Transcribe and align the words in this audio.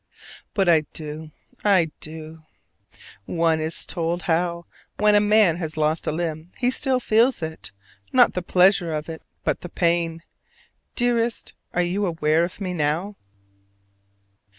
But 0.55 0.67
I 0.67 0.81
do, 0.93 1.29
I 1.63 1.91
do. 1.99 2.41
One 3.25 3.59
is 3.59 3.85
told 3.85 4.23
how, 4.23 4.65
when 4.97 5.13
a 5.13 5.19
man 5.21 5.57
has 5.57 5.77
lost 5.77 6.07
a 6.07 6.11
limb, 6.11 6.51
he 6.57 6.71
still 6.71 6.99
feels 6.99 7.43
it, 7.43 7.71
not 8.11 8.33
the 8.33 8.41
pleasure 8.41 8.91
of 8.93 9.09
it 9.09 9.21
but 9.43 9.61
the 9.61 9.69
pain. 9.69 10.23
Dearest, 10.95 11.53
are 11.71 11.83
you 11.83 12.07
aware 12.07 12.43
of 12.43 12.59
me 12.59 12.73
now? 12.73 13.15